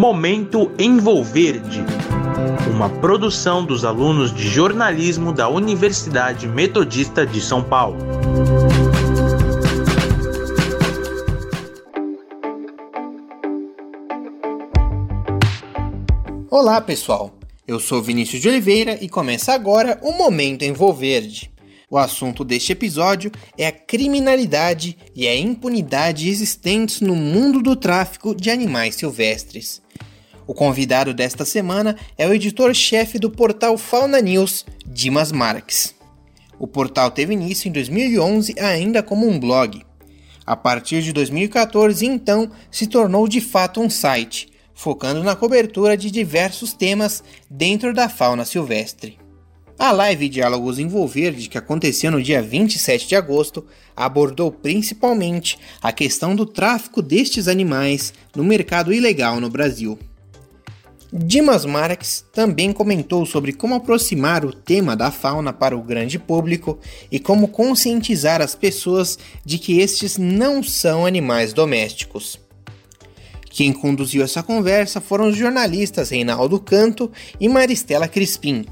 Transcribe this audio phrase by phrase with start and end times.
[0.00, 1.84] Momento Envolverde,
[2.74, 7.98] uma produção dos alunos de jornalismo da Universidade Metodista de São Paulo.
[16.50, 17.34] Olá, pessoal.
[17.68, 21.52] Eu sou Vinícius de Oliveira e começa agora o Momento Envolverde.
[21.90, 28.34] O assunto deste episódio é a criminalidade e a impunidade existentes no mundo do tráfico
[28.34, 29.82] de animais silvestres.
[30.50, 35.94] O convidado desta semana é o editor-chefe do portal Fauna News, Dimas Marques.
[36.58, 39.80] O portal teve início em 2011 ainda como um blog.
[40.44, 46.10] A partir de 2014, então, se tornou de fato um site, focando na cobertura de
[46.10, 49.20] diversos temas dentro da fauna silvestre.
[49.78, 53.64] A live Diálogos em Verde, que aconteceu no dia 27 de agosto,
[53.94, 59.96] abordou principalmente a questão do tráfico destes animais no mercado ilegal no Brasil.
[61.12, 66.78] Dimas Marques também comentou sobre como aproximar o tema da fauna para o grande público
[67.10, 72.38] e como conscientizar as pessoas de que estes não são animais domésticos.
[73.50, 78.64] Quem conduziu essa conversa foram os jornalistas Reinaldo Canto e Maristela Crispim,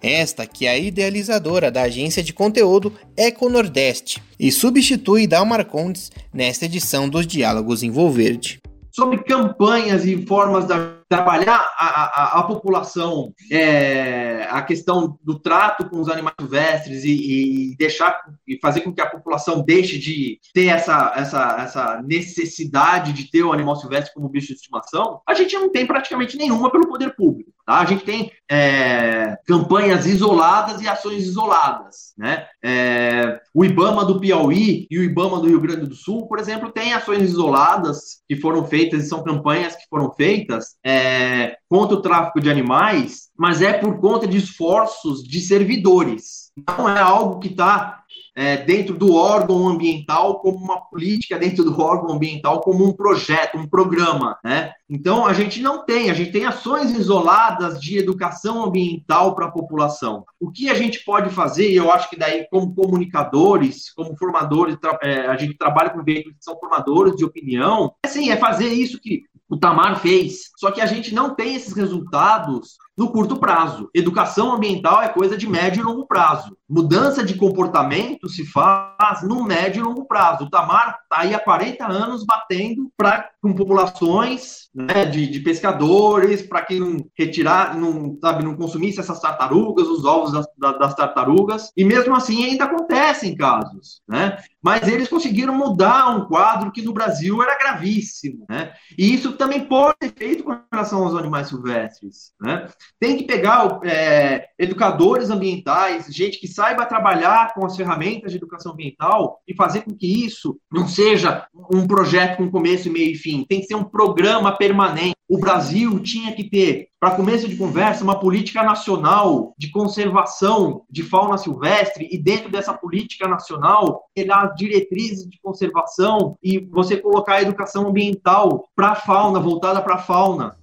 [0.00, 6.10] esta que é a idealizadora da agência de conteúdo Eco Nordeste e substitui Dalmar Condes
[6.32, 8.61] nesta edição dos Diálogos em Volverde.
[8.92, 10.74] Sobre campanhas e formas de
[11.08, 17.72] trabalhar a, a, a população, é, a questão do trato com os animais silvestres e,
[17.72, 23.12] e, deixar e fazer com que a população deixe de ter essa, essa, essa necessidade
[23.12, 26.70] de ter o animal silvestre como bicho de estimação, a gente não tem praticamente nenhuma
[26.70, 27.51] pelo poder público.
[27.64, 27.80] Tá?
[27.80, 32.12] A gente tem é, campanhas isoladas e ações isoladas.
[32.18, 32.46] Né?
[32.62, 36.72] É, o IBAMA do Piauí e o IBAMA do Rio Grande do Sul, por exemplo,
[36.72, 42.02] têm ações isoladas que foram feitas e são campanhas que foram feitas é, contra o
[42.02, 46.50] tráfico de animais, mas é por conta de esforços de servidores.
[46.76, 48.01] Não é algo que está
[48.34, 53.58] é, dentro do órgão ambiental como uma política, dentro do órgão ambiental como um projeto,
[53.58, 54.72] um programa, né?
[54.88, 59.50] Então a gente não tem, a gente tem ações isoladas de educação ambiental para a
[59.50, 60.24] população.
[60.40, 64.76] O que a gente pode fazer, e eu acho que daí como comunicadores, como formadores,
[65.02, 68.68] é, a gente trabalha com veículos que são formadores de opinião, é sim, é fazer
[68.68, 70.50] isso que o Tamar fez.
[70.56, 73.88] Só que a gente não tem esses resultados no curto prazo.
[73.94, 76.56] Educação ambiental é coisa de médio e longo prazo.
[76.68, 80.44] Mudança de comportamento se faz no médio e longo prazo.
[80.44, 86.42] O Tamar está aí há 40 anos batendo pra, com populações né, de, de, pescadores
[86.42, 90.46] para que não retirar, não, sabe, não consumisse essas tartarugas, os ovos das,
[90.78, 91.70] das tartarugas.
[91.76, 94.00] E mesmo assim ainda acontecem casos.
[94.08, 94.38] Né?
[94.62, 98.46] Mas eles conseguiram mudar um quadro que no Brasil era gravíssimo.
[98.48, 98.72] Né?
[98.96, 102.32] E isso também pode ser feito com relação aos animais silvestres.
[102.40, 102.66] Né?
[102.98, 108.72] Tem que pegar é, educadores ambientais, gente que saiba trabalhar com as ferramentas de educação
[108.72, 113.44] ambiental e fazer com que isso não seja um projeto com começo, meio e fim.
[113.48, 115.16] Tem que ser um programa permanente.
[115.28, 121.02] O Brasil tinha que ter, para começo de conversa, uma política nacional de conservação de
[121.02, 127.36] fauna silvestre e dentro dessa política nacional, ter as diretrizes de conservação e você colocar
[127.36, 130.56] a educação ambiental para a fauna, voltada para a fauna.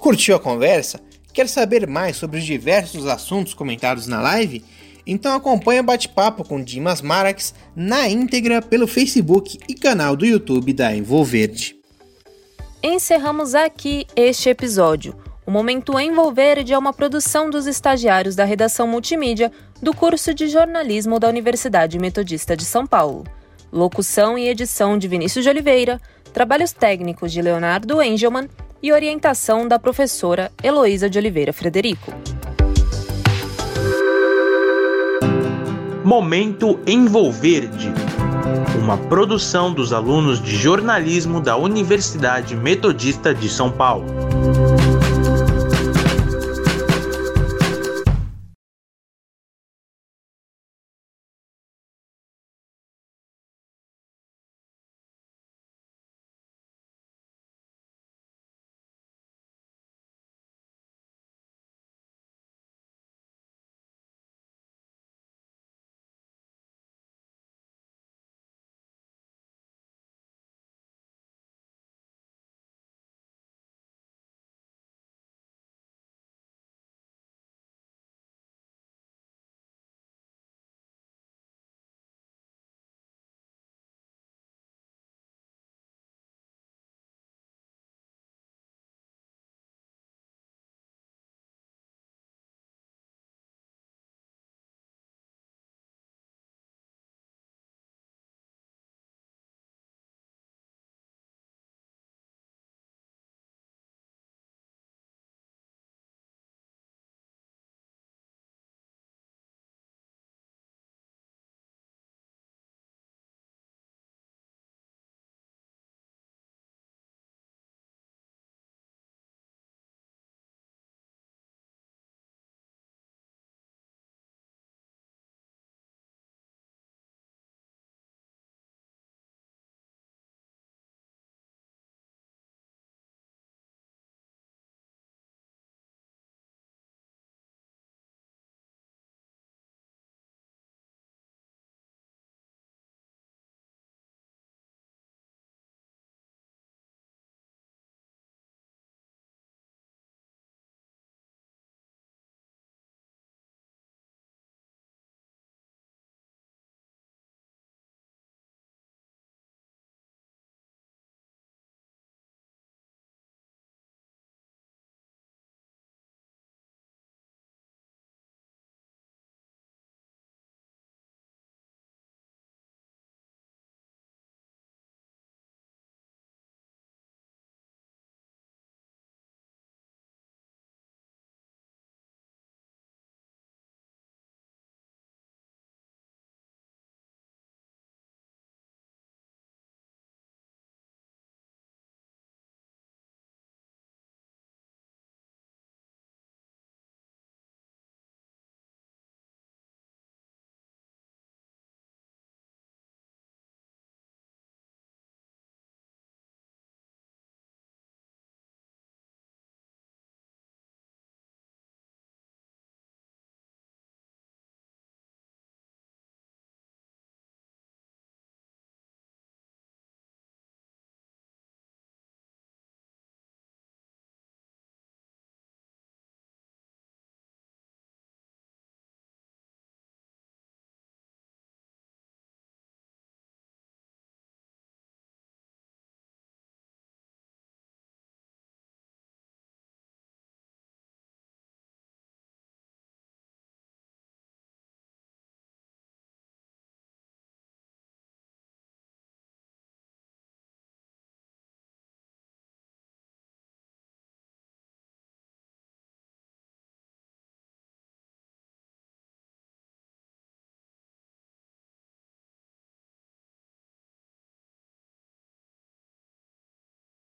[0.00, 0.98] Curtiu a conversa?
[1.30, 4.64] Quer saber mais sobre os diversos assuntos comentados na live?
[5.06, 10.72] Então acompanhe o bate-papo com Dimas Marax na íntegra pelo Facebook e canal do YouTube
[10.72, 11.76] da Envolverde.
[12.82, 15.14] Encerramos aqui este episódio.
[15.46, 19.52] O Momento Envolverde é uma produção dos estagiários da redação multimídia
[19.82, 23.24] do curso de jornalismo da Universidade Metodista de São Paulo.
[23.70, 26.00] Locução e edição de Vinícius de Oliveira,
[26.32, 28.48] trabalhos técnicos de Leonardo Engelman
[28.82, 32.12] e orientação da professora Heloísa de Oliveira Frederico.
[36.04, 37.92] Momento Envolverde,
[38.82, 44.06] uma produção dos alunos de jornalismo da Universidade Metodista de São Paulo.